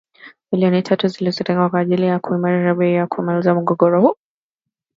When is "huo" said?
4.01-4.17